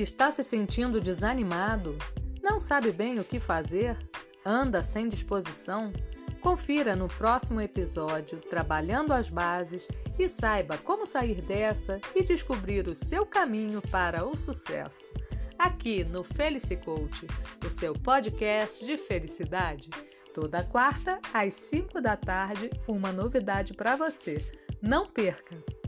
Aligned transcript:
Que 0.00 0.04
Está 0.04 0.32
se 0.32 0.42
sentindo 0.42 0.98
desanimado? 0.98 1.94
Não 2.42 2.58
sabe 2.58 2.90
bem 2.90 3.18
o 3.18 3.24
que 3.24 3.38
fazer? 3.38 3.98
Anda 4.46 4.82
sem 4.82 5.10
disposição? 5.10 5.92
Confira 6.40 6.96
no 6.96 7.06
próximo 7.06 7.60
episódio 7.60 8.38
Trabalhando 8.38 9.12
as 9.12 9.28
Bases 9.28 9.86
e 10.18 10.26
saiba 10.26 10.78
como 10.78 11.06
sair 11.06 11.42
dessa 11.42 12.00
e 12.16 12.22
descobrir 12.22 12.88
o 12.88 12.96
seu 12.96 13.26
caminho 13.26 13.82
para 13.90 14.24
o 14.24 14.34
sucesso. 14.34 15.04
Aqui 15.58 16.02
no 16.02 16.24
Felice 16.24 16.78
Coach, 16.78 17.26
o 17.62 17.68
seu 17.68 17.92
podcast 17.92 18.82
de 18.86 18.96
felicidade. 18.96 19.90
Toda 20.32 20.64
quarta, 20.64 21.20
às 21.30 21.52
5 21.52 22.00
da 22.00 22.16
tarde, 22.16 22.70
uma 22.88 23.12
novidade 23.12 23.74
para 23.74 23.96
você. 23.96 24.38
Não 24.80 25.06
perca! 25.06 25.79